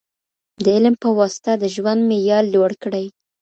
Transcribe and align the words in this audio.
د 0.63 0.65
علم 0.75 0.95
په 1.03 1.09
واسطه 1.17 1.51
د 1.57 1.63
ژوند 1.75 2.01
معيار 2.09 2.43
لوړ 2.53 2.71
کړئ. 2.83 3.05